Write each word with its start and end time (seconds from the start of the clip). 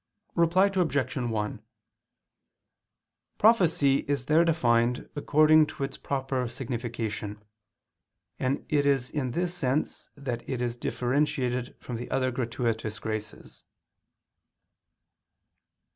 Reply 0.33 0.65
Obj. 0.65 1.15
1: 1.15 1.61
Prophecy 3.37 3.97
is 4.07 4.25
there 4.25 4.43
defined 4.43 5.07
according 5.15 5.67
to 5.67 5.83
its 5.83 5.95
proper 5.97 6.47
signification; 6.47 7.43
and 8.39 8.65
it 8.67 8.87
is 8.87 9.11
in 9.11 9.29
this 9.33 9.53
sense 9.53 10.09
that 10.17 10.41
it 10.49 10.59
is 10.59 10.75
differentiated 10.75 11.75
from 11.79 11.97
the 11.97 12.09
other 12.09 12.31
gratuitous 12.31 12.97
graces. 12.97 13.63